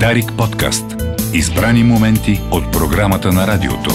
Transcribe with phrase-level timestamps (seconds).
[0.00, 0.84] Дарик подкаст.
[1.32, 3.90] Избрани моменти от програмата на радиото.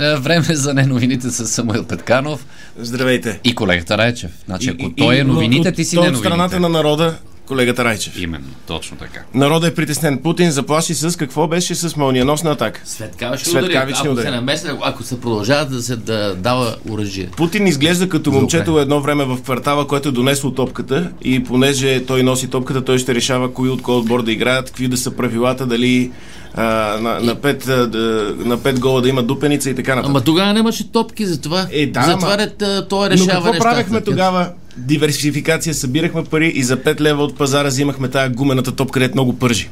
[0.00, 2.46] Е, Време за не новините с Самуил Петканов
[2.78, 3.40] Здравейте.
[3.44, 4.30] и колегата Райчев.
[4.46, 6.26] Значи, ако И- той е новините, от- ти си не от новините.
[6.26, 7.14] страната на народа,
[7.50, 8.18] колегата Райчев.
[8.18, 9.20] Именно, точно така.
[9.34, 10.18] Народът е притеснен.
[10.18, 12.80] Путин заплаши с какво беше с мълниеносна атака.
[12.84, 14.26] Светкавични Светкавични удари.
[14.26, 17.28] Ако се намесят, ако се продължават да се да дава оръжие.
[17.36, 22.22] Путин изглежда като момчето едно време в квартала, което е донесло топката и понеже той
[22.22, 25.66] носи топката, той ще решава кои от кой отбор да играят, какви да са правилата,
[25.66, 26.12] дали
[26.54, 26.62] а,
[27.00, 27.90] на, на, пет, да,
[28.38, 30.10] на пет гола да има дупеница и така нататък.
[30.10, 31.66] Ама тогава нямаше топки за това.
[31.72, 32.48] Е, да, Затова ама- е,
[32.88, 33.70] той Но решава какво нещата.
[33.70, 34.50] правехме тогава?
[34.76, 39.38] Диверсификация, събирахме пари и за 5 лева от пазара взимахме тази гумената топка, където много
[39.38, 39.68] пържи.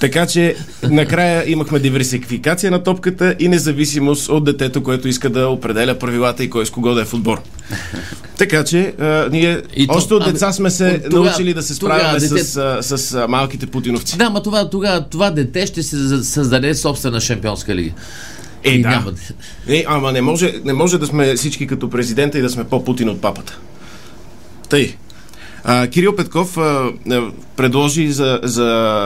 [0.00, 5.94] Така че накрая имахме диверсификация на топката и независимост от детето, което иска да определя
[5.94, 7.40] правилата и кой с кого да е в отбор.
[8.38, 11.54] Така че а, ние И то- още от ами, деца сме се от тогава- научили
[11.54, 12.42] да се справяме дете-
[12.82, 14.18] с, с, а, малките путиновци.
[14.18, 17.90] Да, ама това, тогава, това дете ще се създаде собствена шампионска лига.
[18.64, 18.88] Е, И да.
[18.88, 19.12] няма
[19.68, 23.08] Е, ама не може, не може да сме всички като президента и да сме по-Путин
[23.08, 23.58] от папата.
[24.68, 24.94] Тъй.
[25.64, 28.64] А, Кирил Петков а, а, предложи за, за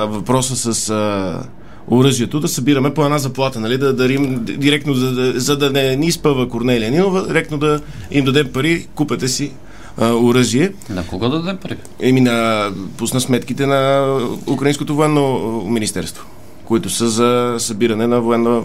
[0.09, 1.43] въпроса с а,
[1.91, 5.97] оръжието да събираме по една заплата, нали, да дарим директно, за да, за да не
[5.97, 9.53] ни изпъва Корнелия Нинова, директно да им дадем пари, купете си
[9.99, 10.73] оръжие.
[10.91, 11.77] На кого да дадем пари?
[12.01, 16.27] Еми на, пусна сметките на Украинското военно министерство,
[16.73, 18.63] които са за събиране на военна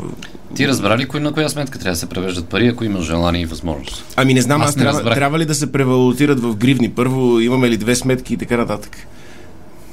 [0.56, 3.42] Ти разбра ли кои на коя сметка трябва да се превеждат пари, ако имаш желание
[3.42, 4.06] и възможност?
[4.16, 5.16] Ами не знам, Аз аз, не трябва, разбрах.
[5.16, 6.90] трябва ли да се превалутират в гривни?
[6.90, 8.98] Първо имаме ли две сметки и така нататък?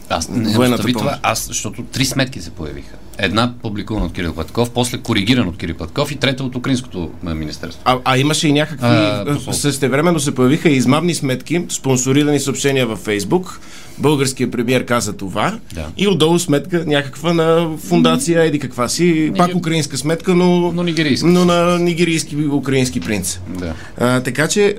[0.09, 2.97] Аз не Военната това, аз, защото три сметки се появиха.
[3.19, 7.83] Една публикувана от Кирил Петков, после коригирана от Кирил Петков и трета от Украинското министерство.
[7.85, 9.53] А, а имаше и някакви...
[9.53, 13.61] Същевременно се появиха и измамни сметки, спонсорирани съобщения във Фейсбук.
[13.99, 15.59] Българският премьер каза това.
[15.75, 15.87] Да.
[15.97, 21.27] И отдолу сметка някаква на фундация, еди каква си, пак украинска сметка, но, Но нигерийска.
[21.27, 23.41] но на нигерийски украински принц.
[23.59, 23.75] Да.
[23.99, 24.77] А, така че,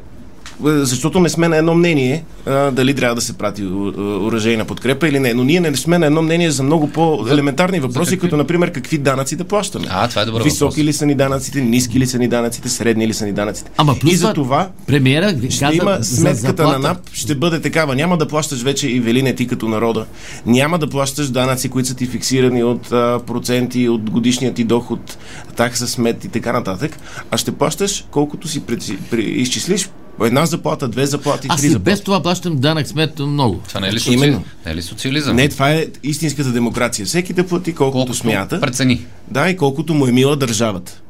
[0.64, 3.64] защото не сме на едно мнение а, дали трябва да се прати
[3.98, 5.34] оръжейна подкрепа или не.
[5.34, 8.20] Но ние не сме на едно мнение за много по-елементарни въпроси, какви?
[8.20, 9.86] като например какви данъци да плащаме.
[9.90, 10.78] А, това е добър Високи въпрос.
[10.78, 13.72] ли са ни данъците, ниски ли са ни данъците, средни ли са ни данъците.
[13.78, 16.80] Ама плюс и за това- Премиера ще каза има за сметката на заплата.
[16.80, 17.96] НАП, ще бъде такава.
[17.96, 20.06] Няма да плащаш вече и велине ти като народа.
[20.46, 25.18] Няма да плащаш данъци, които са ти фиксирани от а, проценти, от годишния ти доход,
[25.56, 26.98] такса смет и така нататък.
[27.32, 29.90] А ще плащаш колкото си преци, при, изчислиш
[30.24, 31.84] една заплата, две заплати, Аз три и заплати.
[31.92, 33.62] без това плащам данък смет много.
[33.68, 34.22] Това не е ли, Именно.
[34.22, 34.44] социализъм?
[34.66, 35.36] Не е ли социализъм?
[35.36, 37.06] Не, това е истинската демокрация.
[37.06, 38.62] Всеки да плати колкото, Колкото смята.
[38.62, 39.06] прецени.
[39.28, 41.02] Да, и колкото му е мила държавата.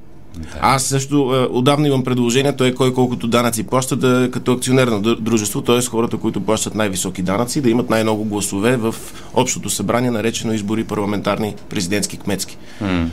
[0.62, 5.62] Аз също е, отдавна имам предложение, той кой колкото данъци плаща да като акционерно дружество,
[5.62, 5.82] т.е.
[5.82, 8.96] хората, които плащат най-високи данъци, да имат най-много гласове в
[9.34, 12.58] общото събрание, наречено избори парламентарни, президентски, кметски.
[12.82, 13.10] М.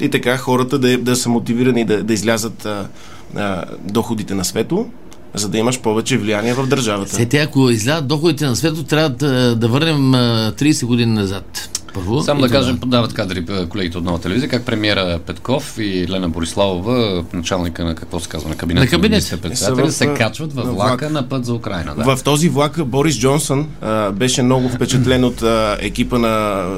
[0.00, 2.88] И така хората да, да са мотивирани да, да излязат а,
[3.36, 4.86] а, доходите на свето,
[5.34, 7.14] за да имаш повече влияние в държавата.
[7.14, 10.18] Се те, ако излязат доходите на свето, трябва да, да върнем а,
[10.52, 11.68] 30 години назад.
[11.94, 12.22] Първо.
[12.22, 17.24] Само да кажем, подават кадри колегите от нова телевизия, как премиера Петков и Лена Бориславова,
[17.32, 19.38] началника на какво се казва, на кабинета На кабинет.
[19.42, 21.12] председателя, Са се в, а, качват в на влака влак.
[21.12, 21.94] на път за Украина.
[21.94, 22.16] Да.
[22.16, 26.28] В този влак Борис Джонсън а, беше много впечатлен от а, екипа на,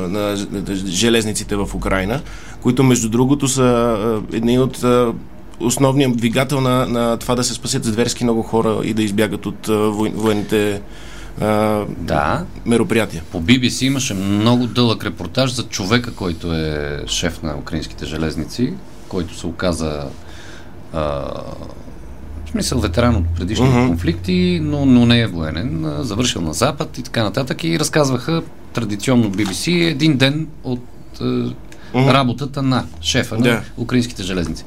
[0.09, 0.20] на,
[0.50, 2.20] на железниците в Украина,
[2.60, 5.12] които между другото са а, едни от а,
[5.64, 9.66] основния двигател на, на това да се спасят зверски много хора и да избягат от
[10.14, 10.80] военните
[11.41, 11.47] а,
[11.98, 12.44] да.
[12.66, 13.22] мероприятия.
[13.32, 18.72] По BBC имаше много дълъг репортаж за човека, който е шеф на украинските железници,
[19.08, 20.02] който се оказа
[20.92, 21.00] а,
[22.46, 23.86] в смисъл ветеран от предишни Мгм.
[23.86, 28.42] конфликти, но, но не е военен, завършил на Запад и така нататък и разказваха
[28.72, 30.82] традиционно BBC един ден от
[31.20, 31.50] а,
[31.94, 34.64] работата на шефа на украинските железници.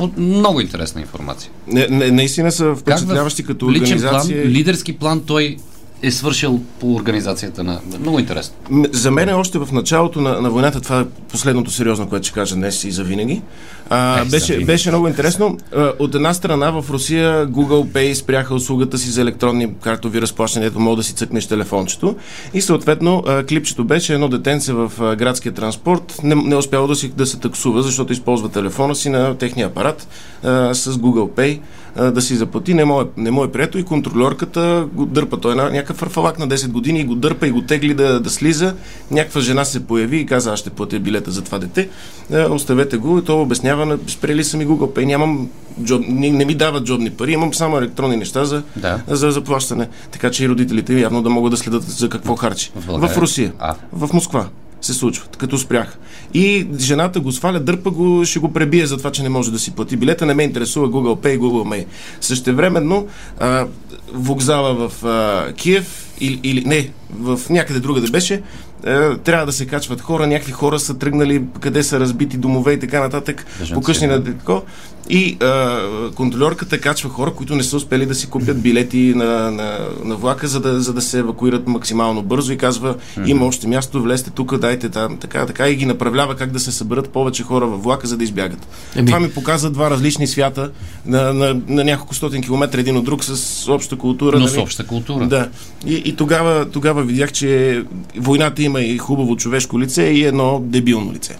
[0.00, 1.50] По, много интересна информация.
[1.66, 4.42] Не, не, наистина са впечатляващи като личен организация.
[4.42, 5.56] план, лидерски план той
[6.02, 7.80] е свършил по организацията на...
[8.00, 8.54] Много интересно.
[8.92, 12.34] За мен е още в началото на, на войната, това е последното сериозно, което ще
[12.34, 13.42] кажа днес и завинаги.
[13.90, 15.58] А, беше, беше много интересно.
[15.98, 20.80] От една страна в Русия Google Pay спряха услугата си за електронни картови разплащания, ето
[20.80, 22.16] мога да си цъкнеш телефончето.
[22.54, 27.26] И съответно клипчето беше едно детенце в градския транспорт, не, не успяло да, си, да
[27.26, 30.08] се таксува, защото използва телефона си на техния апарат
[30.42, 31.60] а, с Google Pay
[31.96, 32.74] а, да си заплати.
[32.74, 35.40] Не му, е, не му е прието и контролерката го дърпа.
[35.40, 38.30] Той е някакъв фарфалак на 10 години и го дърпа и го тегли да, да
[38.30, 38.74] слиза.
[39.10, 41.88] Някаква жена се появи и каза, аз ще платя билета за това дете.
[42.32, 45.04] А, оставете го и той обяснява на- спрели са ми Google Pay.
[45.04, 45.48] Нямам
[45.82, 49.00] джоб, не, не ми дават джобни пари, имам само електронни неща за, Да.
[49.08, 49.88] за заплащане.
[50.10, 52.70] Така че и родителите явно да могат да следят за какво харчи.
[52.76, 53.16] В В?
[53.16, 53.52] Русия.
[53.58, 53.74] А.
[53.92, 54.46] В Москва
[54.80, 55.98] се случва, като спрях.
[56.34, 59.58] И жената го сваля, дърпа го, ще го пребие за това, че не може да
[59.58, 60.26] си плати билета.
[60.26, 61.84] Не ме интересува Google Pay, Google Pay.
[62.20, 63.06] Същевременно
[63.40, 63.66] а,
[64.12, 68.42] вокзала в а, Киев или, или не, в някъде друга да беше,
[68.86, 72.78] а, трябва да се качват хора, някакви хора са тръгнали, къде са разбити домове и
[72.80, 74.12] така нататък, Бежанци, покъшни да.
[74.12, 74.62] на детко.
[75.10, 75.80] И а,
[76.14, 80.48] контролерката качва хора, които не са успели да си купят билети на, на, на влака,
[80.48, 82.94] за да, за да се евакуират максимално бързо и казва,
[83.26, 86.72] има още място, влезте тук, дайте там, така, така и ги направлява как да се
[86.72, 88.68] съберат повече хора във влака, за да избягат.
[88.96, 90.70] Еми- Това ми показа два различни свята
[91.06, 94.38] на, на, на няколко стотин километра един от друг с обща култура.
[94.38, 94.54] Но нали?
[94.54, 95.26] с обща култура.
[95.26, 95.48] Да.
[95.86, 97.82] И, и тогава, тогава видях, че
[98.16, 101.36] войната има и хубаво човешко лице и едно дебилно лице.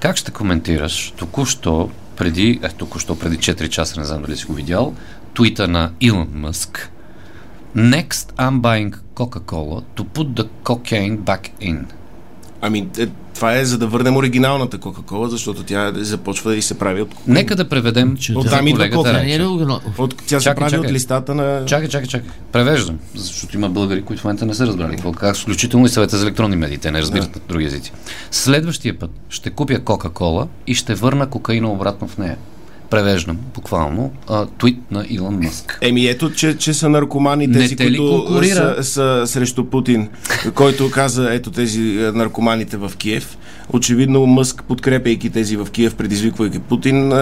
[0.00, 4.52] Как ще коментираш току-що, преди, е, току-що преди 4 часа, не знам дали си го
[4.52, 4.94] видял,
[5.34, 6.90] твита на Илон Мъск.
[7.76, 11.84] Next I'm buying Coca-Cola to put the cocaine back in.
[12.60, 17.02] Ами, е, това е за да върнем оригиналната Кока-Кола, защото тя започва и се прави
[17.02, 17.14] от...
[17.26, 18.90] Нека да преведем Че за оттам идва.
[18.90, 19.44] Това не е ли
[19.98, 20.86] от тя се Чакай, прави чакай.
[20.86, 21.64] от листата на...
[21.66, 22.30] Чакай, чакай, чакай.
[22.52, 26.16] Превеждам, защото има българи, които в момента не са разбрали какво как, включително и съвета
[26.16, 26.78] за електронни медии.
[26.78, 27.92] Те не разбират на други езици.
[28.30, 32.36] Следващия път ще купя Кока-Кола и ще върна кокаина обратно в нея.
[32.90, 35.78] Превеждам, буквално, а, твит на Илон Мъск.
[35.82, 40.08] Еми ето, че, че са наркомани тези, те които са, са срещу Путин,
[40.54, 43.38] който каза ето тези е, наркоманите в Киев.
[43.72, 47.12] Очевидно Мъск, подкрепяйки тези в Киев, предизвиквайки Путин,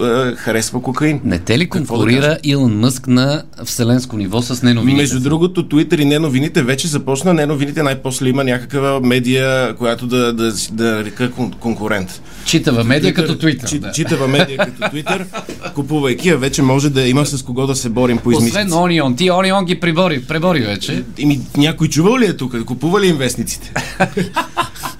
[0.00, 1.20] а, харесва кокаин.
[1.24, 5.02] Не те ли конкурира Илон Мъск на вселенско ниво с неновините?
[5.02, 7.34] Между другото, Twitter и не новините вече започна.
[7.34, 12.22] Не новините най-после има някаква медия, която да, да, да река кон- конкурент.
[12.44, 13.68] Читава медия като Twitter-.
[13.68, 13.92] Чи, да.
[13.92, 15.24] Читава медия като Twitter,
[15.74, 18.74] купувайки, а вече може да има с кого да се борим по Освен измислици.
[18.74, 19.16] Онион.
[19.16, 21.04] Ти Онион ги прибори, пребори вече.
[21.18, 22.64] Ими, някой чувал ли е тук?
[22.64, 23.72] Купува ли им вестниците?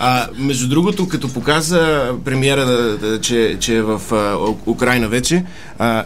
[0.00, 4.56] А, между другото, като показа премиера, че, че е в а, У-
[4.88, 5.44] Украина вече,
[5.78, 6.04] а,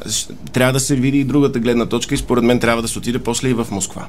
[0.52, 3.18] трябва да се види и другата гледна точка и според мен трябва да се отиде
[3.18, 4.06] после и в Москва.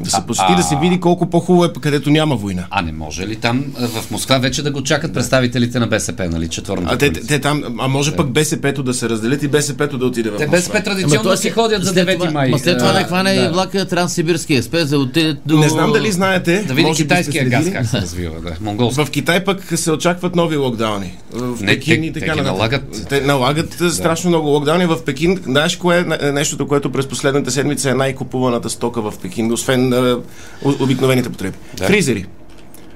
[0.00, 2.64] Да се посети, да се види колко по-хубаво е, където няма война.
[2.70, 6.28] А не може ли там а, в Москва вече да го чакат представителите на БСП,
[6.28, 6.48] нали?
[6.48, 7.26] Четвърната А те, коалиция?
[7.28, 10.38] те там, а може пък БСП-то да се разделят и БСП-то да отиде в Те
[10.38, 10.50] Москва.
[10.50, 12.50] БСП Ама традиционно той си ходят за 9 май.
[12.50, 15.56] Ма след това А, да хване и влака Транссибирски експрес, да отиде до...
[15.56, 18.52] Не знам дали знаете, Да види китайския газ как се развива, да.
[18.60, 19.04] Монголски.
[19.04, 21.16] В Китай пък се очакват нови локдауни.
[21.32, 23.06] В Не, Пекин те- и така те налагат.
[23.08, 23.90] Те налагат да.
[23.90, 24.86] страшно много локдауни.
[24.86, 29.14] В Пекин, знаеш кое е не- нещото, което през последната седмица е най-купуваната стока в
[29.22, 30.18] Пекин, освен а,
[30.64, 31.56] о- обикновените потреби?
[31.76, 31.86] Да.
[31.86, 32.26] Фризери.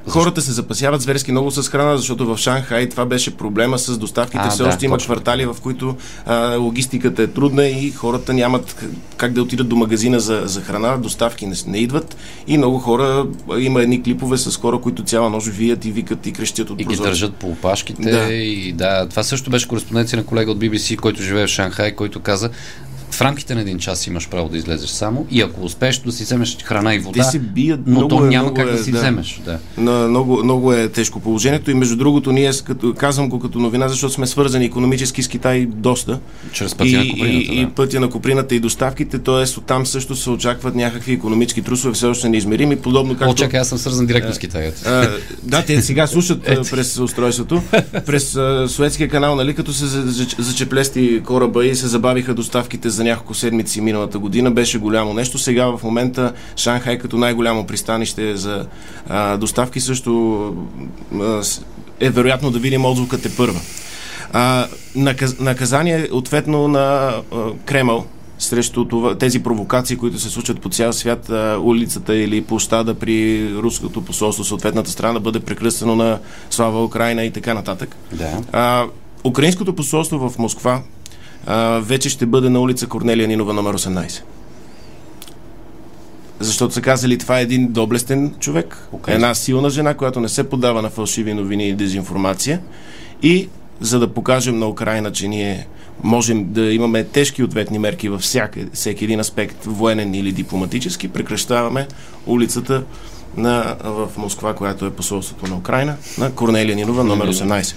[0.08, 4.38] Хората се запасяват зверски много с храна, защото в Шанхай това беше проблема с доставките.
[4.40, 5.06] А, Все да, още има точно.
[5.06, 5.96] квартали, в които
[6.26, 8.84] а, логистиката е трудна и хората нямат
[9.16, 12.16] как да отидат до магазина за, за храна, доставки не, не идват
[12.46, 13.26] и много хора,
[13.58, 16.84] има едни клипове с хора, които цяла нощ вият и викат и крещят от И
[16.84, 17.10] ги прозореца.
[17.10, 18.02] държат по опашките.
[18.02, 18.24] Да.
[18.24, 22.20] И да, това също беше кореспонденция на колега от BBC, който живее в Шанхай, който
[22.20, 22.50] каза,
[23.10, 26.24] в рамките на един час имаш право да излезеш само и ако успееш да си
[26.24, 28.92] вземеш храна и вода, Те се бият, но то е, няма как е, да си
[28.92, 28.98] да.
[28.98, 29.40] вземеш.
[29.44, 29.58] Да.
[29.78, 33.88] На, много, много е тежко положението и между другото ние, като, казвам го като новина,
[33.88, 36.18] защото сме свързани економически с Китай доста.
[36.52, 37.54] Чрез пътя и, на Куприната, и, да.
[37.54, 39.58] и пътя на Куприната и доставките, т.е.
[39.58, 43.34] оттам също се очакват някакви економически трусове, все още неизмерими, подобно О, както...
[43.34, 44.72] чакай, аз съм свързан директно с Китай.
[44.86, 45.08] А,
[45.42, 47.62] да, те сега слушат а, през устройството,
[48.06, 52.99] през Суетския канал, нали, като се за- за- зачеплести кораба и се забавиха доставките за
[53.04, 55.38] няколко седмици миналата година, беше голямо нещо.
[55.38, 58.66] Сега в момента Шанхай като най-голямо пристанище за
[59.08, 60.54] а, доставки също
[61.20, 61.42] а,
[62.00, 63.60] е вероятно да видим отзвукът е първа.
[64.32, 68.06] А, наказ, наказание ответно на а, Кремъл
[68.38, 73.48] срещу това, тези провокации, които се случват по цял свят, а, улицата или площада при
[73.54, 76.18] руското посолство, съответната страна да бъде прекръстено на
[76.50, 77.96] Слава Украина и така нататък.
[78.12, 78.42] Да.
[78.52, 78.86] А,
[79.24, 80.82] украинското посолство в Москва
[81.46, 84.22] а, вече ще бъде на улица Корнелия Нинова номер 18.
[86.40, 89.14] Защото са казали, това е един доблестен човек, Украински.
[89.14, 92.60] една силна жена, която не се подава на фалшиви новини и дезинформация.
[93.22, 93.48] И
[93.80, 95.66] за да покажем на Украина, че ние
[96.02, 101.86] можем да имаме тежки ответни мерки във всяка, всеки един аспект, военен или дипломатически, прекращаваме
[102.26, 102.84] улицата
[103.36, 107.74] на, в Москва, която е посолството на Украина, на Корнелия Нинова, номер 18.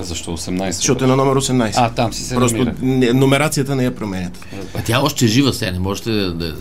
[0.00, 0.70] А Защо 18?
[0.70, 1.72] Защото е на номер 18.
[1.76, 2.74] А, там си се Просто намира.
[2.82, 4.38] не, номерацията не я променят.
[4.74, 6.54] А тя още е жива сега, не можете да, да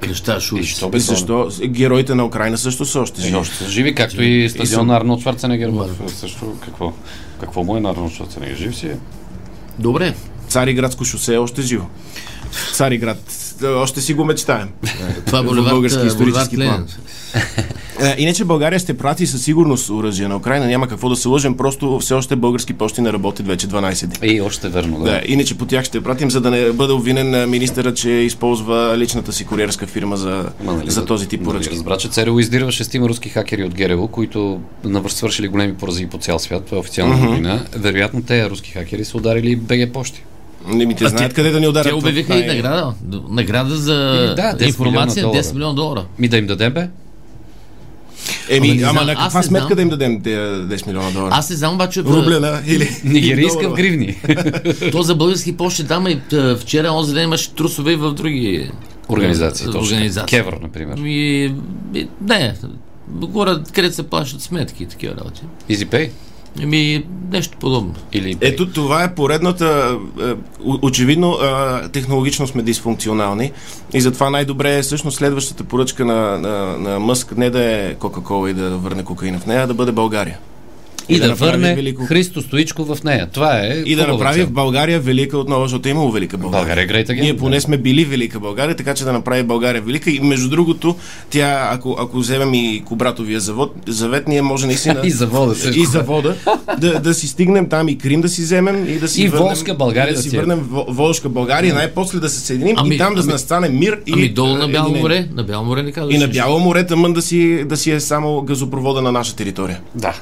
[0.00, 0.88] крещаш И улица.
[0.88, 1.48] бе, Защо?
[1.64, 3.36] Героите на Украина също са още И живи.
[3.36, 5.70] още са живи, както и съм- стадион на Арнолд Шварценегер.
[6.08, 6.92] Също какво,
[7.40, 8.56] какво му е на Арнолд Шварценегер?
[8.56, 8.96] Жив си е.
[9.78, 10.14] Добре.
[10.48, 11.84] Цариградско шосе е още живо.
[12.72, 13.32] Цариград,
[13.62, 14.68] е, още си го мечтаем.
[15.26, 16.88] Това е български исторически план.
[18.00, 20.66] Е, Иначе България ще прати със сигурност оръжие на Украина.
[20.66, 24.34] Няма какво да се лъжем, просто все още български почти не работят вече 12 дни.
[24.34, 25.04] И още верно, да.
[25.04, 28.94] Да, иначе по тях ще пратим, за да не бъде обвинен а, министъра, че използва
[28.98, 31.74] личната си куриерска фирма за, Ма, нали, за този тип нали, поръчки.
[31.74, 34.60] Разбра, че ЦРУ издирва шестима руски хакери от ГРУ, които
[35.08, 36.64] свършили големи поразии по цял свят.
[36.64, 37.64] Това е официална новина.
[37.76, 40.24] Вероятно, те руски хакери са ударили БГ почти.
[40.66, 41.88] Не ми те знаят къде да ни ударят.
[41.88, 42.94] Те обявиха е- и награда.
[43.30, 46.04] Награда за Еми, да, 10 информация милиона 10 милиона долара.
[46.18, 46.88] Ми да им дадем, бе?
[48.50, 49.76] Еми, Ама ама на каква сметка знам.
[49.76, 51.30] да им дадем те 10 милиона долара?
[51.34, 52.02] Аз не знам обаче.
[52.02, 52.88] Рублена или...
[53.04, 54.16] Нигерийска в гривни.
[54.92, 58.70] То за български почти там и т- вчера, онзи ден имаше трусове и в други
[59.08, 59.64] Организации.
[59.64, 59.80] е, точно.
[59.82, 60.38] организации.
[60.38, 60.96] Кевър, например.
[60.98, 61.52] И,
[61.94, 62.54] и, не,
[63.08, 65.42] горе, където се плащат сметки и такива работи.
[65.70, 66.10] EasyPay.
[66.60, 67.94] Еми, нещо подобно.
[68.12, 68.36] Или.
[68.40, 69.98] Ето това е поредната.
[70.22, 70.34] е,
[70.82, 73.52] Очевидно, е, технологично сме дисфункционални
[73.94, 78.50] и затова най-добре е всъщност следващата поръчка на, на, на Мъск не да е Кока-Кола
[78.50, 80.38] и да върне кокаина в нея, а да бъде България.
[81.08, 83.28] И да, направи върне велико- Христо Стоичко в нея.
[83.28, 83.82] Това е.
[83.86, 86.66] И да направи в България велика отново, защото е имало велика България.
[86.66, 87.38] България е again, Ние да.
[87.38, 90.10] поне сме били велика България, така че да направи България велика.
[90.10, 90.96] И между другото,
[91.30, 95.00] тя, ако, ако вземем и Кобратовия завод, завет, ние може наистина.
[95.04, 96.34] И завода и завода,
[96.78, 99.46] да, да си стигнем там и Крим да си вземем и да си И върнем,
[99.46, 100.38] Волжка България да да си е.
[100.38, 104.00] върнем Во- Волжка България, най-после да се съединим Ами- и там да ами- настане мир
[104.06, 105.02] и Ами долу е, на Бяло единение.
[105.02, 106.14] море, на Бяло море не казваш.
[106.14, 106.28] И на.
[106.28, 109.80] Бяло море, тъмън да си, да си е само газопровода на наша територия.
[109.94, 110.14] Да.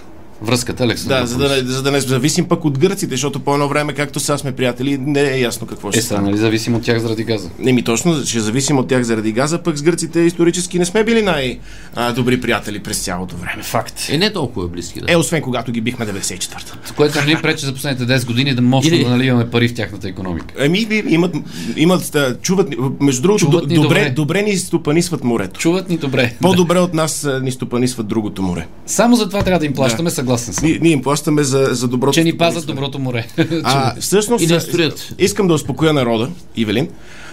[0.42, 1.20] Връзката Александър.
[1.20, 4.20] Да, за да, за да не зависим пък от гърците, защото по едно време, както
[4.20, 7.24] сега сме приятели, не е ясно какво ще Е, сега, нали зависим от тях заради
[7.24, 7.50] газа.
[7.58, 11.04] Не ми точно, ще зависим от тях заради газа, пък с гърците исторически не сме
[11.04, 13.62] били най-добри приятели през цялото време.
[13.62, 14.08] Факт.
[14.10, 15.12] Е, не толкова близки, да.
[15.12, 16.92] Е, освен когато ги бихме 94-та.
[16.96, 19.74] Което не ни пречи за последните 10 години да мощно Или- да наливаме пари в
[19.74, 20.54] тяхната економика.
[20.58, 21.34] Еми, имат,
[21.76, 22.68] имат, чуват,
[23.00, 24.10] между другото, Чуват ни добре, добре.
[24.10, 25.60] добре ни стопанисват морето.
[25.60, 26.34] Чуват ни добре.
[26.40, 28.66] По-добре от нас ни стопанисват другото море.
[28.86, 30.68] Само за това трябва да им плащаме, съгласен съм.
[30.68, 32.14] Ние, ние им плащаме за, за доброто.
[32.14, 33.26] Че ни пазят доброто море.
[33.64, 35.14] А, всъщност, И да строят.
[35.18, 36.88] искам да успокоя народа, Ивелин,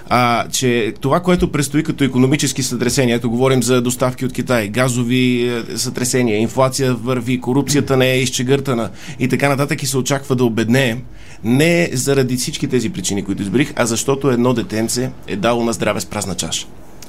[0.10, 5.48] а, че това, което предстои като економически сътресения, ето говорим за доставки от Китай, газови
[5.48, 10.46] е, сътресения, инфлация върви, корупцията не е изчегъртана и така нататък и се очаква да
[10.46, 11.02] обеднеем,
[11.44, 16.02] не заради всички тези причини, които избрих, а защото едно детенце е дало на здраве
[16.02, 16.68] с празна чаша.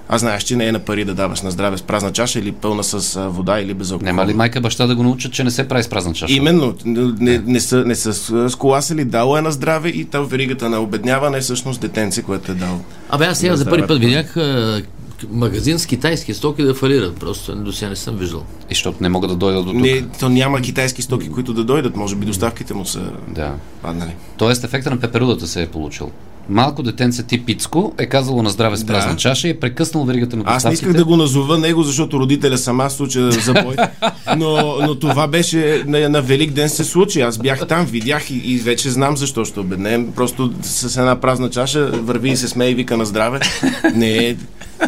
[0.08, 2.52] А знаеш, че не е на пари да даваш на здраве с празна чаша или
[2.52, 4.06] пълна с вода или без алкохол.
[4.06, 6.32] Няма ли майка баща да го научат, че не се прави с празна чаша?
[6.32, 10.68] Именно, не, не, са, не са с- сколасали, дало е на здраве и там веригата
[10.68, 12.78] на обедняване е всъщност детенце, което е дало.
[13.10, 14.36] Абе, аз сега за първи път видях
[15.30, 17.16] магазин с китайски стоки да фалират.
[17.16, 18.40] Просто до сега не съм виждал.
[18.40, 19.80] И защото не могат да дойдат до тук.
[19.80, 23.52] Не, то няма китайски стоки, които да дойдат, може би доставките му са Да.
[23.82, 24.10] паднали.
[24.36, 26.10] Тоест ефекта на пеперудата се е получил.
[26.48, 28.92] Малко детенце тип Пицко е казало на здраве с Да.
[28.92, 30.74] празна чаша и е прекъснал веригата на Аз не доставките.
[30.74, 33.76] исках да го назова него, защото родителя сама случая за бой,
[34.36, 37.20] но, но това беше на, на Велик ден се случи.
[37.20, 40.12] Аз бях там, видях и, и вече знам защо ще обеднем.
[40.12, 43.40] Просто с една празна чаша върви и се смее и вика на здраве.
[43.94, 44.36] Не е,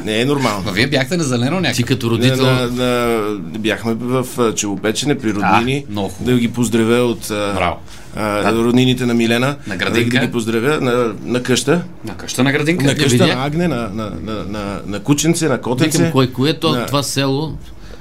[0.05, 0.63] не е нормално.
[0.65, 1.87] Ма вие бяхте на зелено Ти някакво.
[1.87, 2.47] като родител...
[2.47, 3.21] на, на,
[3.59, 5.85] бяхме в Челопечене при роднини.
[5.89, 6.35] А, много хубаво.
[6.35, 7.77] да ги поздравя от Браво.
[8.17, 9.47] а, роднините на Милена.
[9.47, 10.21] На да, градинка.
[10.21, 11.83] да ги поздравя на, на къща.
[12.05, 12.85] На къща на градинка.
[12.85, 15.99] На къща на Агне, на, на, на, на, на Кученце, на Котенце.
[15.99, 16.87] Викам, кой, кое е то, Да.
[16.87, 17.53] това село?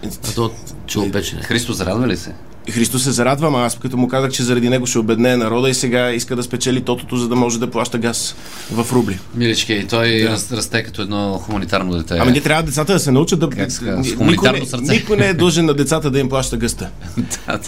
[0.05, 0.51] А то
[0.87, 1.41] челопечене.
[1.41, 2.31] Христо, зарадва ли се?
[2.71, 5.73] Христос се зарадва, ама аз като му казах, че заради него ще обеднее народа и
[5.73, 8.35] сега иска да спечели тотото, за да може да плаща газ
[8.71, 9.19] в рубли.
[9.35, 10.29] Милички, той Да.
[10.29, 12.17] раз, расте като едно хуманитарно дете.
[12.19, 13.49] Ами не трябва децата да се научат да...
[13.49, 14.91] Как казва, с никой, не, сърце.
[14.91, 16.89] никой не е дължен на децата да им плаща гъста.
[17.47, 17.59] Да,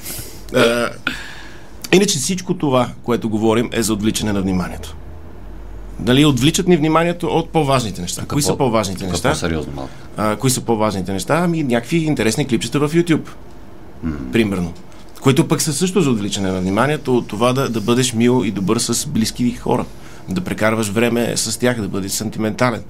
[0.54, 0.90] да.
[1.94, 4.96] Иначе всичко това, което говорим, е за отвличане на вниманието.
[6.00, 8.26] Дали отвличат ни вниманието от по-важните неща?
[8.28, 9.30] Кои са по-важните Тук неща?
[9.30, 9.92] По-сериозно малко.
[10.18, 11.42] А, кои са по-важните неща?
[11.44, 13.28] Ами някакви интересни клипчета в YouTube.
[14.32, 14.74] Примерно.
[15.22, 18.52] Които пък са също за отвличане на вниманието от това да, да бъдеш мил и
[18.52, 19.86] добър с близки хора.
[20.30, 22.84] Да прекарваш време с тях, да бъдеш сантиментален.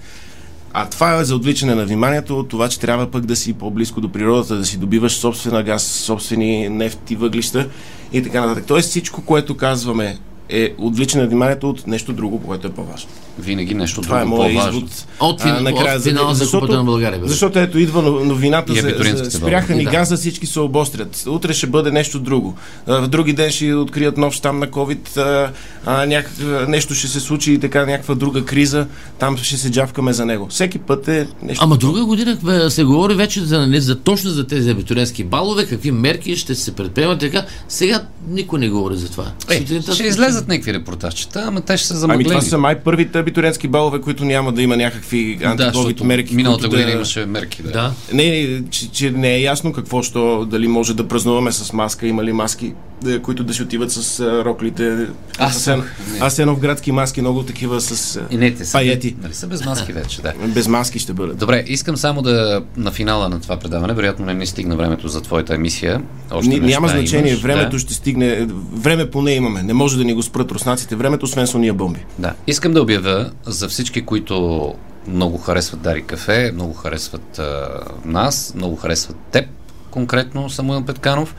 [0.74, 4.02] А това е за отвличане на вниманието от това, че трябва пък да си по-близко
[4.02, 7.70] до природата, да си добиваш собствена газ, собствени нефти, въглища
[8.14, 8.64] и така нататък.
[8.68, 10.18] Тоест всичко, което казваме
[10.50, 13.10] е отвличане на вниманието от нещо друго, което е по-важно.
[13.40, 14.78] Винаги нещо Това е друго моят по-важно.
[14.78, 15.06] извод.
[15.20, 17.28] От фин- а, накрая от финала за Защото- Купата на България, бе.
[17.28, 19.92] Защото ето идва но- новината И за, за спряха ни да.
[19.92, 21.24] газа, всички се обострят.
[21.28, 22.56] Утре ще бъде нещо друго.
[22.88, 25.52] В други ден ще открият нов щам на COVID, а,
[25.88, 26.32] а, някак,
[26.68, 28.88] нещо ще се случи и така, някаква друга криза,
[29.20, 30.48] там ще се джавкаме за него.
[30.48, 31.64] Всеки път е нещо.
[31.64, 32.38] Ама друга година
[32.70, 36.72] се говори вече за, не, за точно за тези абитуренски балове, какви мерки ще се
[36.72, 37.46] предприемат така.
[37.70, 39.26] Сега никой не говори за това.
[39.50, 42.30] Е, ще слушам- излезат някакви репортажчета, ама те ще Ами замъглени.
[42.30, 46.36] това са май първите абитуриентски балове, които няма да има някакви да, антиковид защото мерки.
[46.36, 46.92] миналата година да...
[46.92, 47.64] имаше мерки.
[47.64, 47.72] Да.
[47.72, 47.92] Да.
[48.14, 52.24] Не, че, че не е ясно какво, що, дали може да празнуваме с маска, има
[52.24, 52.74] ли маски,
[53.22, 55.08] които да си отиват с а, роклите.
[55.38, 55.84] Аз Аз, съм-
[56.20, 56.42] аз, не.
[56.42, 59.16] едно в градски маски, много такива с а, И не, те са, Пайети.
[59.22, 60.34] нали са без маски вече, да.
[60.48, 61.38] без маски ще бъдат.
[61.38, 65.22] Добре, искам само да на финала на това предаване, вероятно не ни стигна времето за
[65.22, 66.02] твоята емисия.
[66.32, 67.80] Още Ни, няма значение, имаш, времето да.
[67.80, 68.48] ще стигне.
[68.74, 69.64] Време поне имаме.
[69.64, 70.96] Не може да ни го спрат руснаците.
[70.96, 72.00] Времето, освен с уния бомби.
[72.20, 72.34] Да.
[72.48, 74.74] Искам да обявя за всички, които
[75.08, 77.68] много харесват Дари Кафе, много харесват а,
[78.06, 79.46] нас, много харесват теб,
[79.92, 81.36] конкретно Самуил Петканов,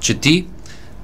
[0.00, 0.46] че ти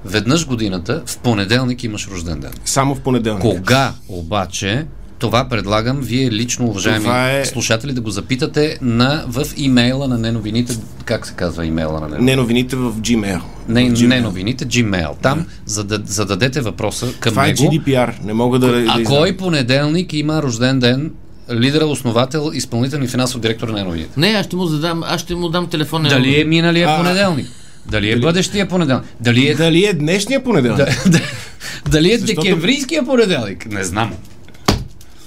[0.05, 2.53] веднъж годината в понеделник имаш рожден ден.
[2.65, 3.41] Само в понеделник.
[3.43, 4.87] Кога обаче
[5.23, 10.19] това предлагам вие лично, уважаеми Това е- слушатели, да го запитате на, в имейла на
[10.19, 10.75] неновините.
[11.05, 12.25] Как се казва имейла на неновините?
[12.25, 13.41] Не новините в Gmail.
[13.69, 14.07] Не, В Gmail.
[14.07, 15.11] не новините, Gmail.
[15.23, 17.63] Там зада, зададете въпроса към Това е него.
[17.63, 18.25] GDPR.
[18.25, 18.67] Не мога да.
[18.69, 19.05] да А издам.
[19.07, 21.11] кой понеделник има рожден ден?
[21.53, 24.11] Лидера, основател, изпълнителен и финансов директор на новините.
[24.17, 26.03] Не, аз ще му задам, аз ще му дам телефон.
[26.03, 26.97] Дали е миналия А.
[26.97, 27.47] понеделник?
[27.87, 29.05] Дали е бъдещия понеделник?
[29.21, 30.89] Дали е, Дали е днешния понеделник?
[31.91, 33.67] дали е Защото- декемврийския понеделник?
[33.67, 34.13] Не знам.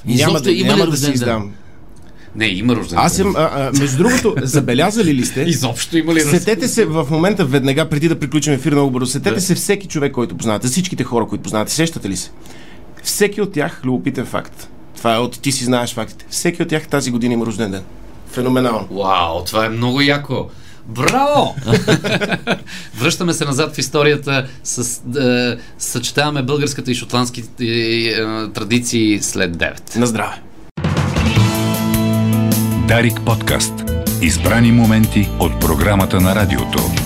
[0.08, 1.52] Няма да, има няма да си издам.
[2.36, 5.42] Не, има рожден Аз съм, а, а, между другото, забелязали ли сте?
[5.42, 9.42] Изобщо има ли Сетете се в момента, веднага преди да приключим ефир много бързо, сетете
[9.42, 12.32] се всеки човек, който познавате, всичките хора, които познавате, сещате ли се?
[13.04, 14.70] Всеки от тях, любопитен факт.
[14.98, 16.26] Това е от ти си знаеш фактите.
[16.30, 17.84] Всеки от тях тази година има рожден ден.
[18.28, 18.88] Феноменално.
[18.92, 20.50] Вау, това е много яко.
[20.88, 21.56] Браво!
[23.00, 28.14] Връщаме се назад в историята, с, е, съчетаваме българската и шотландските е,
[28.54, 29.96] традиции след 9.
[29.96, 30.42] На здраве!
[32.88, 33.74] Дарик подкаст.
[34.22, 37.05] Избрани моменти от програмата на радиото.